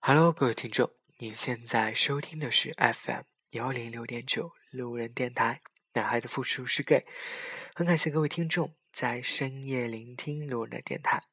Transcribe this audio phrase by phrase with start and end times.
[0.00, 5.60] Hello，各位听众，你现在收听的是 FM 幺零六点九路人电台。
[5.92, 7.04] 男孩的复数是 gay，
[7.74, 11.24] 很感谢各位听众在深夜聆听路人的电台。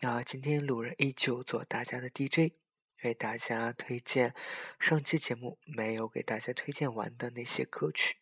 [0.00, 2.54] 那今天路人依旧做大家的 DJ，
[3.02, 4.34] 为大家推荐
[4.78, 8.16] 上期节目没有给大家推荐完的那些歌曲。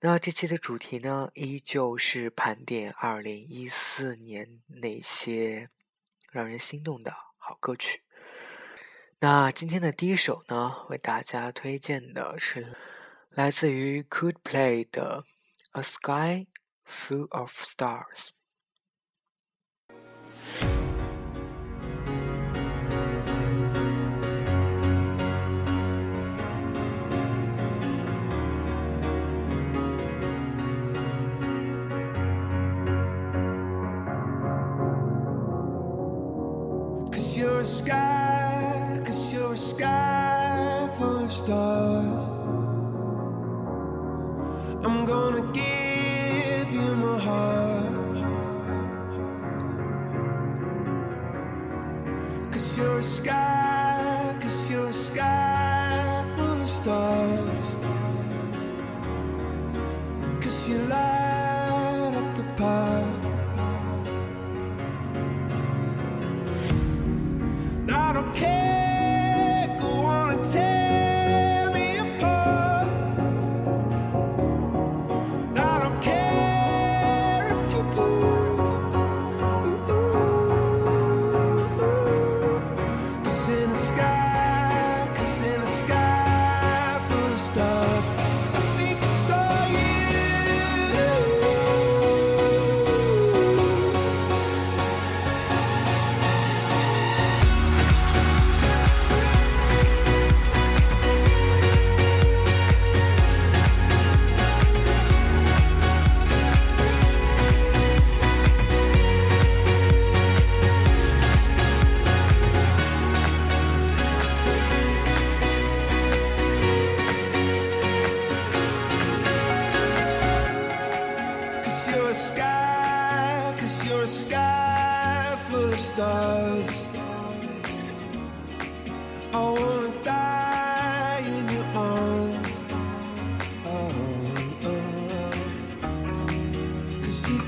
[0.00, 5.68] 那这期的主题呢，依旧是盘点二零一四年那些
[6.30, 8.02] 让人心动的好歌曲。
[9.20, 12.76] 那今天的第一首呢，为大家推荐的是
[13.30, 15.24] 来自于 Could Play 的
[15.80, 16.46] 《A Sky
[16.86, 18.28] Full of Stars》。
[37.10, 38.47] Cause you're a sky
[39.58, 42.07] sky full of stars.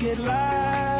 [0.01, 0.90] get loud.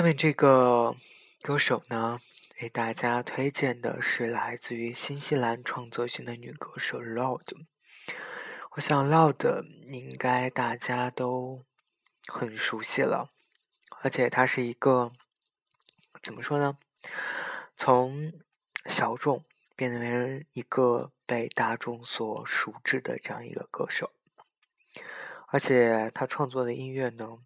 [0.00, 0.96] 下面这个
[1.42, 2.18] 歌手呢，
[2.56, 7.66] 给大家推荐的是来自于新西兰创作型的女歌手 Loud。
[8.70, 9.62] 我想 Loud
[9.92, 11.66] 应该大家都
[12.28, 13.28] 很熟悉了，
[14.00, 15.12] 而且她是一个
[16.22, 16.78] 怎么说呢？
[17.76, 18.32] 从
[18.86, 19.44] 小众
[19.76, 24.10] 变成一个被大众所熟知的这样一个歌手，
[25.48, 27.36] 而且她创作的音乐呢，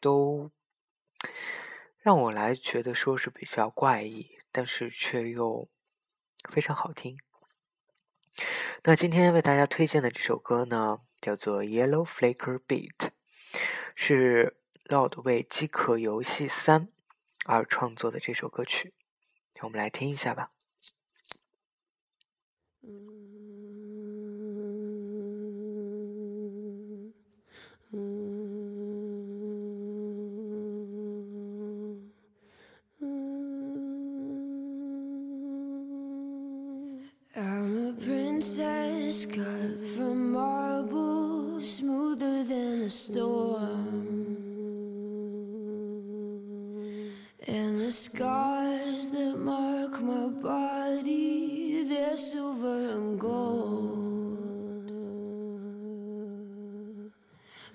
[0.00, 0.52] 都。
[2.02, 5.68] 让我来觉得说是比较怪异，但是却又
[6.50, 7.16] 非常好听。
[8.82, 12.96] 那今天为大家推荐的这首歌呢，叫做《Yellow Flicker Beat》，
[13.94, 14.56] 是
[14.86, 16.88] Lord 为《饥渴游戏三》
[17.46, 18.92] 而创作的这首歌曲，
[19.62, 20.50] 我们来听一下吧。
[47.92, 53.92] Scars that mark my body, they're silver and gold.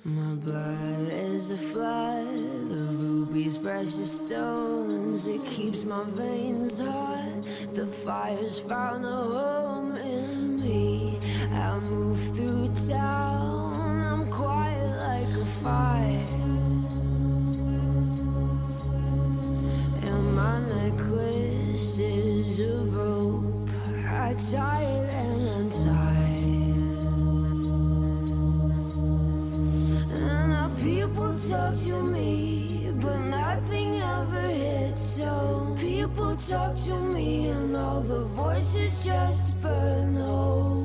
[0.03, 5.27] My blood is a flood of rubies, precious stones.
[5.27, 7.41] It keeps my veins hot.
[7.73, 9.56] The fire's found a home
[31.37, 35.01] talk to me, but nothing ever hits.
[35.01, 40.17] So people talk to me, and all the voices just burn.
[40.17, 40.76] Oh,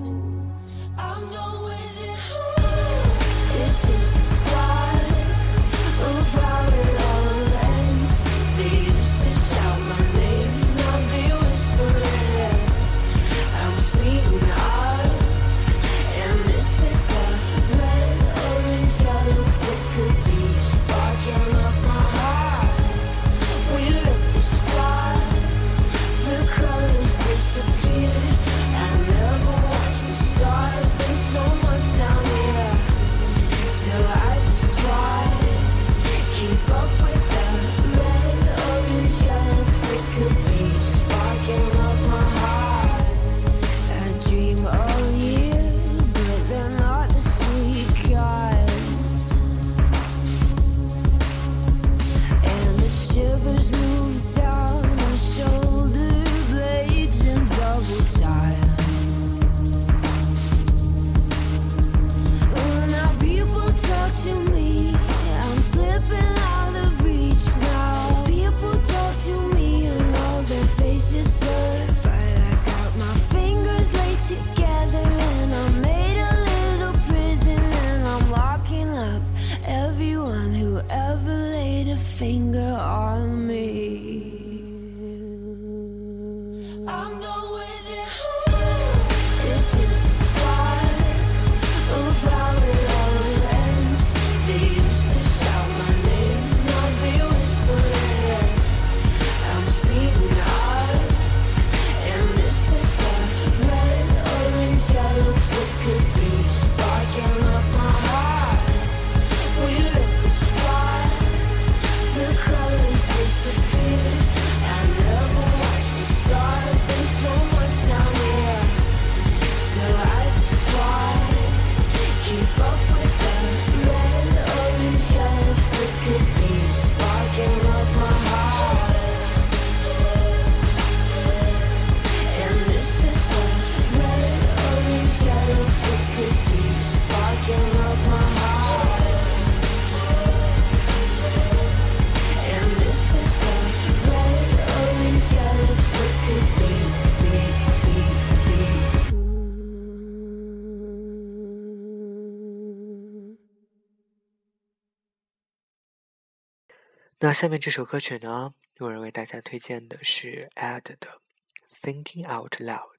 [157.25, 160.97] 那下面这首歌曲呢，有人为大家推荐的是 Ed 的
[161.81, 162.99] 《Thinking Out Loud》。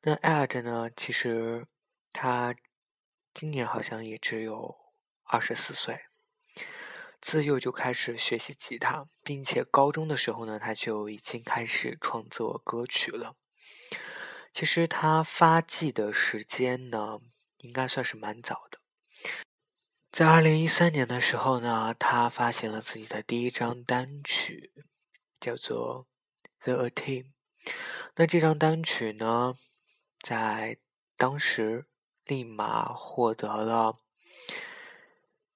[0.00, 1.64] 那 Ed 呢，其实
[2.10, 2.52] 他
[3.32, 4.76] 今年好像也只有
[5.22, 6.06] 二十四岁，
[7.20, 13.36] 自幼就开始学习吉他，并且高中的时候呢，他就已经开始创作歌曲了。
[14.52, 17.20] 其实他发迹的时间呢，
[17.58, 18.81] 应该算是蛮早的。
[20.12, 24.74] 在二零一三年的时候呢，他发行了自己的第一张单曲，
[25.40, 26.06] 叫做
[26.64, 27.22] 《The A Team》。
[28.16, 29.54] 那这张单曲呢，
[30.20, 30.76] 在
[31.16, 31.86] 当时
[32.26, 33.96] 立马获得了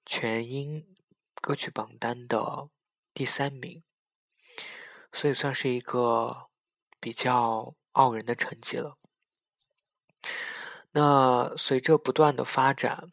[0.04, 0.86] 全英。
[1.38, 2.70] 歌曲榜单的
[3.14, 3.84] 第三名，
[5.12, 6.48] 所以算是一个
[6.98, 8.96] 比较傲人的成绩了。
[10.90, 13.12] 那随着不断的发展，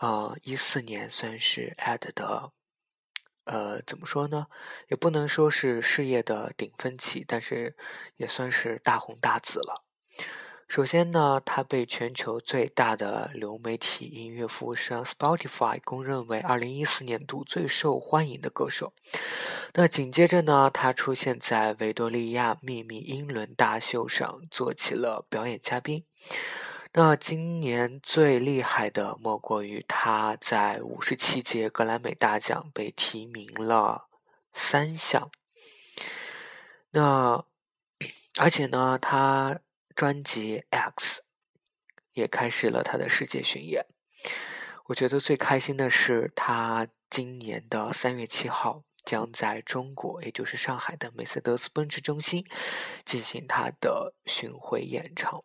[0.00, 2.52] 呃，一四年算是 AD 的，
[3.44, 4.46] 呃，怎么说呢？
[4.88, 7.76] 也不能说是事业的顶峰期，但是
[8.16, 9.84] 也算是大红大紫了。
[10.66, 18.94] 首先呢，他被全球最大的流媒体音乐服务商 Spotify 公认为2014年度最受欢迎的歌手。
[19.74, 26.06] 那紧接着呢，他出现在维多利亚秘密英伦大秀上，做起了表演嘉宾。
[26.92, 34.08] 那今年最厉害的莫过于他在57届格莱美大奖被提名了
[34.52, 35.30] 三项。
[36.90, 37.44] 那
[38.38, 39.60] 而且呢，他。
[39.96, 41.20] 专辑《X》
[42.14, 43.84] 也开始了他的世界巡演。
[44.86, 52.46] 我觉得最开心的是，他今年的三月七号将在中国，也就是上海的梅赛德斯奔驰中心
[53.04, 55.44] 进行他的巡回演唱。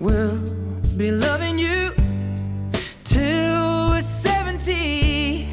[0.00, 0.38] will
[0.96, 1.92] be loving you
[3.04, 5.46] till we're 70.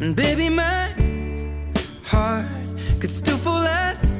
[0.00, 0.94] And baby, my
[2.04, 2.46] heart
[3.00, 4.19] could still fall less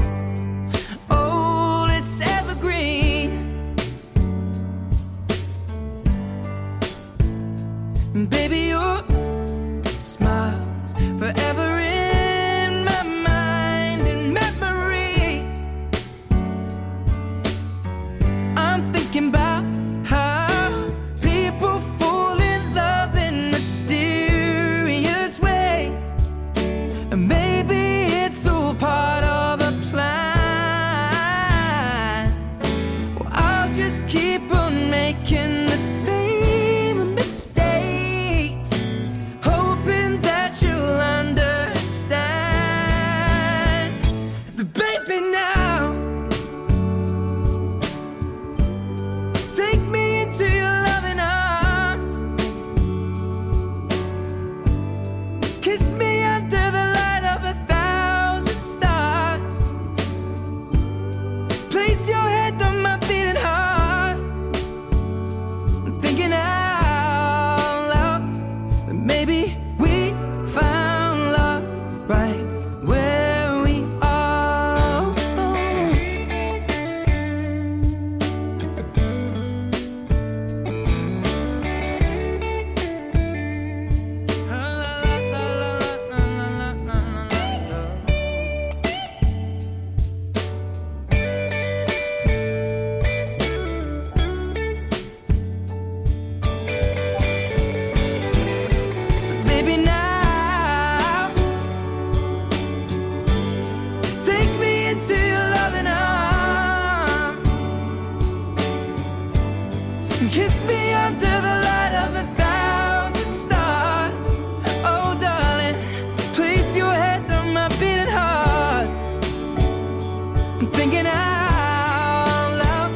[120.72, 122.90] thinking out loud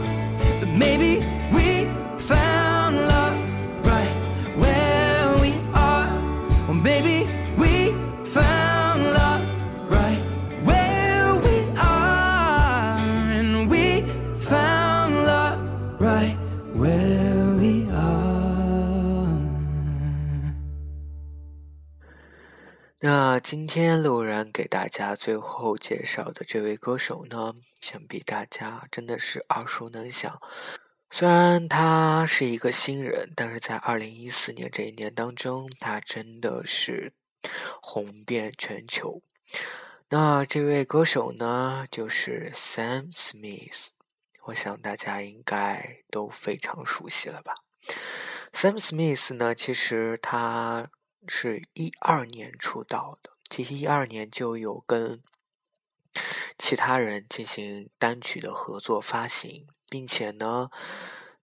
[0.61, 1.18] That maybe
[1.52, 1.87] we
[2.18, 3.37] found love
[3.85, 4.14] right
[4.56, 6.09] where we are.
[6.66, 7.73] Well, maybe we
[8.25, 9.42] found love
[9.90, 10.23] right
[10.64, 12.99] where we are.
[13.38, 14.02] And we
[14.38, 15.61] found love
[16.00, 16.37] right
[16.75, 18.11] where we are.
[23.02, 24.24] 那今天路人
[24.55, 30.39] 给大家最后介绍的这位歌手呢，想必大家真的是耳熟能详。
[31.12, 37.12] 虽然他是一个新人，但是在二零一四年这一年当中，他真的是
[37.81, 39.21] 红遍全球。
[40.07, 43.89] 那这位歌手呢，就是 Sam Smith，
[44.45, 47.55] 我想大家应该都非常熟悉了吧
[48.53, 50.89] ？Sam Smith 呢，其实他
[51.27, 55.21] 是一二年出道的，其实一二年就有跟
[56.58, 60.69] 其他人进行单曲的合作发行，并且呢，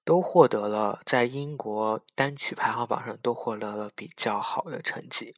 [0.05, 5.35] 都获得了在英国单曲排行榜上都获得了比较好的成绩。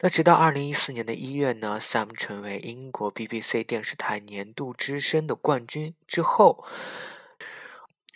[0.00, 6.64] 那直到二零一四年的一月呢，Sam 成为英国 BBC 电视台年度之声的冠军之后，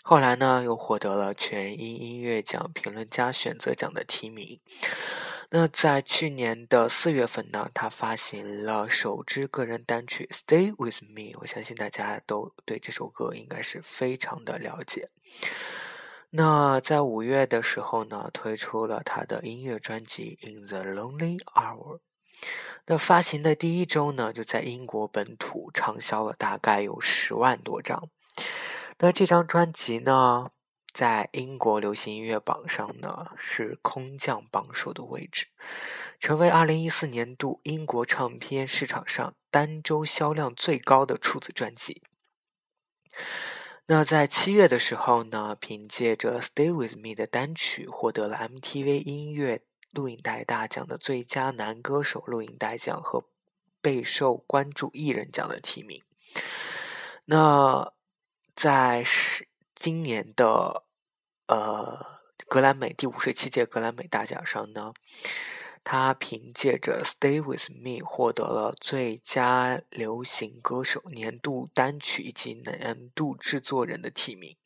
[0.03, 4.61] 后来呢又获得了全英音乐奖评论家选择奖的提名。
[5.55, 15.11] 那在去年的四月份呢，他发行了首支个人单曲《Stay with Me》，我相信大家都对这首歌应该是非常的了解。
[16.31, 21.99] 那在五月的时候呢，推出了他的音乐专辑《In the Lonely Hour》。
[22.87, 28.09] 那发行的第一周呢，就在英国本土畅销了大概有十万多张。
[29.01, 30.49] 那这张专辑呢，
[30.93, 35.47] 在英国流行音乐榜上呢是空降榜首的位置，
[36.21, 42.03] 成为二零一四年度英国唱片市场上单周销量最高的处子专辑。
[43.87, 53.25] 那在七月的时候呢，凭借着《Stay with Me》的单曲，获得了 MTV 音乐录影带大奖的最佳男歌手录影带奖和
[53.81, 56.03] 备受关注艺人奖的提名。
[57.25, 57.93] 那
[58.55, 59.49] 在十
[59.83, 60.85] 今年的
[61.49, 64.93] 呃格兰美第五十七届格兰美大奖上呢，
[65.83, 74.57] 他凭借着《Stay with Me》获得了最佳流行歌手、年度单曲以及年度制作人的提名。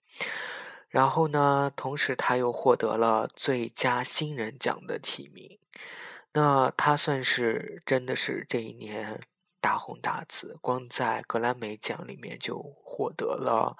[0.90, 5.58] 然后呢，同时他又获得了最佳新人奖的提名。
[6.34, 9.18] 那他算是真的是这一年
[9.66, 13.76] 大红大紫，光在格莱美奖里面就获得了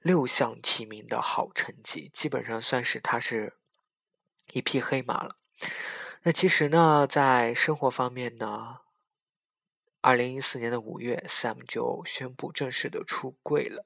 [0.00, 3.56] 六项提名的好成绩，基本上算是他是
[4.52, 5.34] 一匹黑马了。
[6.22, 8.76] 那其实呢，在生活方面呢，
[10.02, 13.84] 二零一四年的五月，Sam 就宣布正式的出柜了，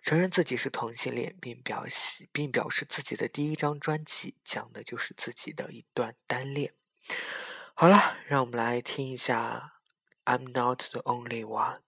[0.00, 6.72] 承认自己是同性恋，并表示并表示自己的第一张专辑讲的就是自己的一段单恋。
[7.74, 9.72] 好了，让我们来听一下
[10.26, 11.83] 《I'm Not the Only One》。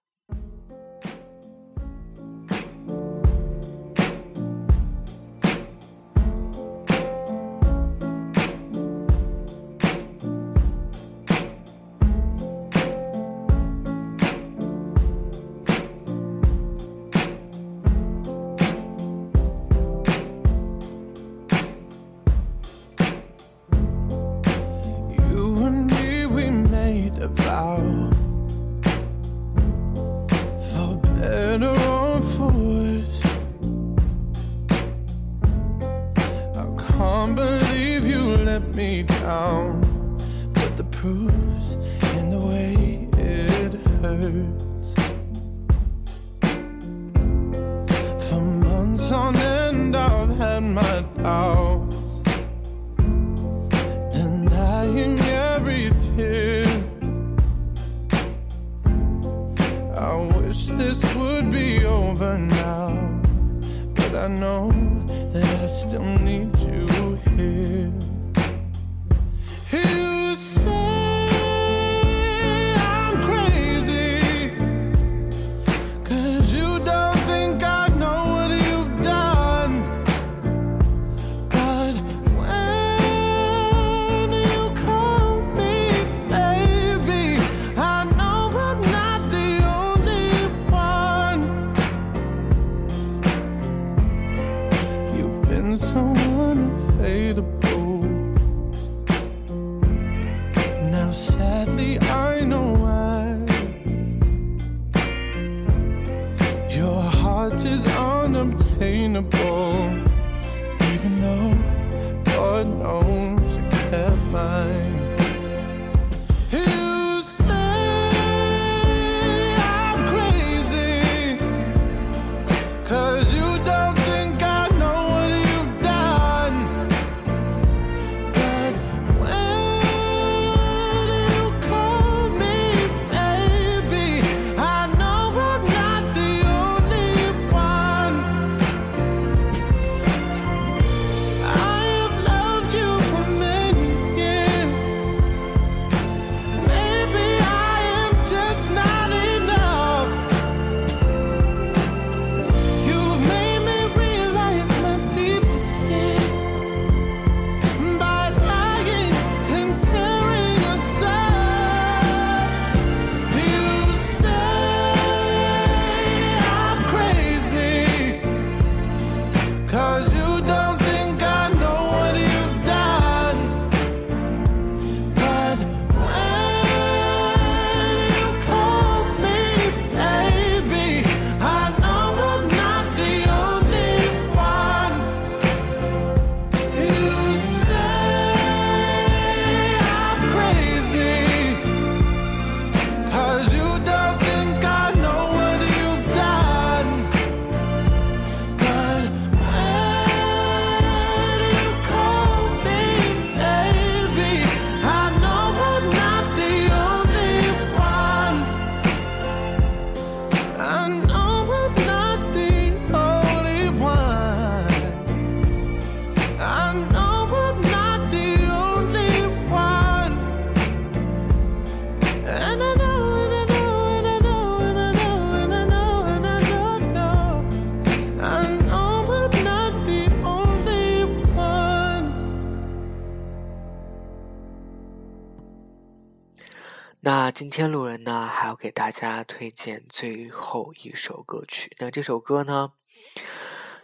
[237.07, 241.71] 那今天路人呢，还要给大家推荐最后一首歌曲。
[241.79, 242.73] 那这首歌呢，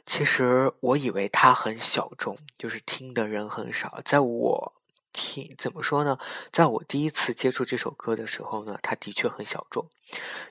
[0.05, 4.01] 其实我以为它很小众，就是听的人很少。
[4.05, 4.73] 在我
[5.13, 6.19] 听怎么说呢？
[6.51, 9.89] 在我第一次接触这首歌的时候呢，它的确很小众。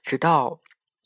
[0.01, 0.61] 直到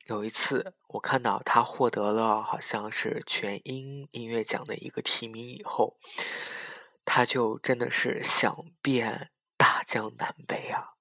[0.06, 5.98] 有一次，我看到它获得了好像是全英音乐奖的一个提名以后，
[7.04, 10.92] 它就真的是响遍大江南北啊！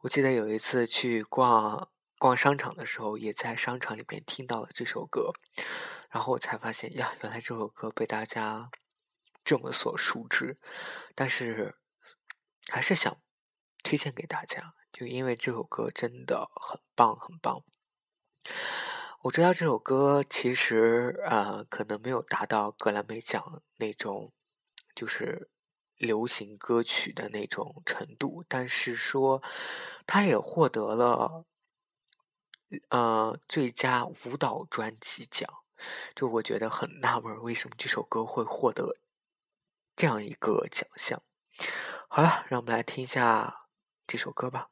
[0.00, 5.32] 我记得有一次去逛逛商场的时候，也在商场里面听到了这首歌，
[6.10, 8.70] 然后我才发现呀，原来这首歌被大家
[9.44, 10.58] 这么所熟知。
[11.14, 11.76] 但是
[12.70, 13.16] 还是想
[13.82, 17.64] 推荐给大家，就因为这首歌真的很棒，很棒。
[19.22, 24.32] 我知道这首歌其实呃可能没有达到格莱美奖那种
[24.94, 25.50] 就是
[25.98, 29.42] 流行歌曲的那种程度，但是说
[30.06, 31.44] 他也获得了
[32.88, 35.48] 呃最佳舞蹈专辑奖，
[36.14, 38.96] 就我觉得很纳闷，为什么这首歌会获得
[39.94, 41.22] 这样一个奖项？
[42.08, 43.66] 好了，让我们来听一下
[44.06, 44.68] 这首歌吧。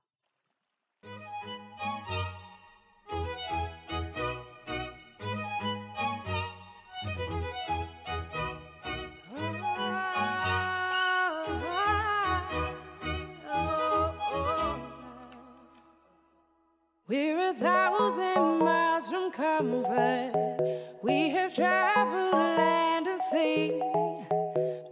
[17.55, 20.33] Thousand miles from comfort.
[21.03, 23.81] We have traveled land and sea.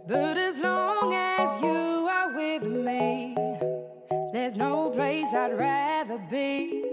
[0.07, 3.35] But as long as you are with me,
[4.31, 6.83] there's no place I'd rather be.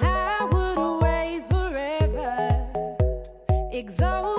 [0.00, 2.70] I would away forever,
[3.72, 4.37] exalted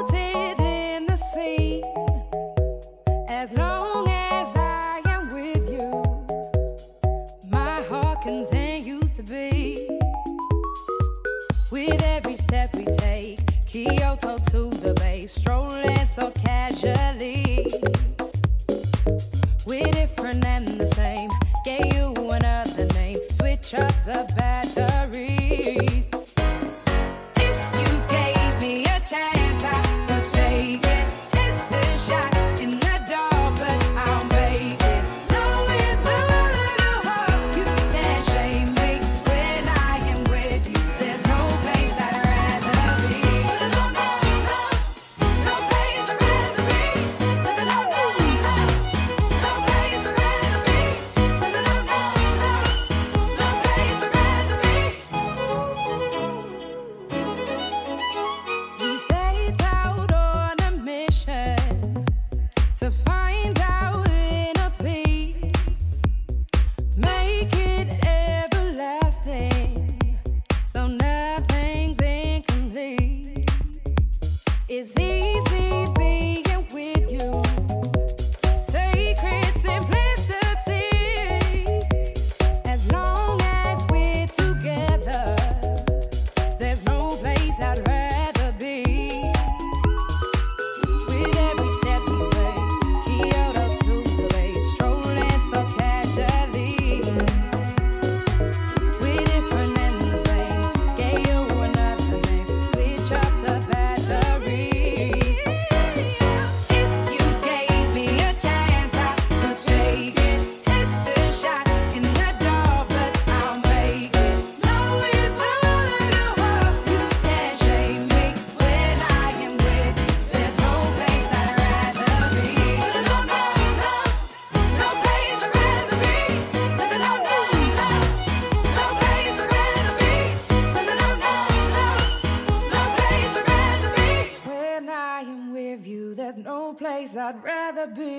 [137.80, 138.18] gotta be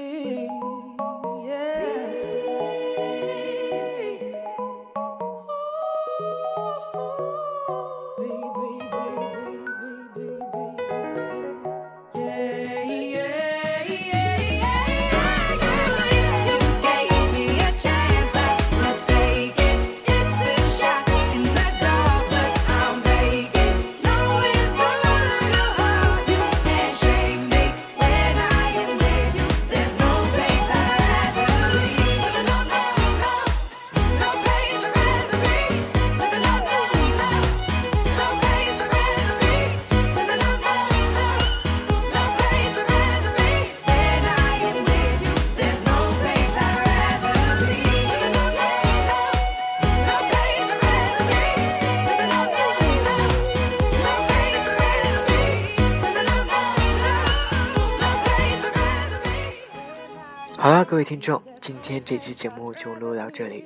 [61.01, 63.65] 各位听众今天这期节目就录到这里。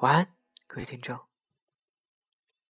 [0.00, 0.26] 晚安
[0.66, 1.35] 各位听众。